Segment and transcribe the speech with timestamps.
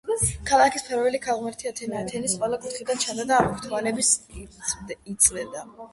[0.51, 4.11] ქალაქის მფარველი ქალღმერთი ათენა ათენის ყველა კუთხიდან ჩანდა და აღფრთოვანებას
[5.15, 5.67] იწვევდა.